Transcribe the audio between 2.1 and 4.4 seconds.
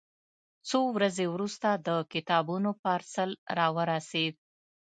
کتابونو پارسل راورسېد.